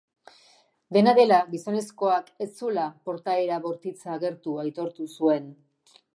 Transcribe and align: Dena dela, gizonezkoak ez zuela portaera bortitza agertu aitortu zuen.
Dena 0.95 1.11
dela, 1.19 1.37
gizonezkoak 1.51 2.31
ez 2.47 2.49
zuela 2.63 2.87
portaera 3.11 3.61
bortitza 3.67 4.13
agertu 4.19 4.57
aitortu 4.65 5.09
zuen. 5.21 5.51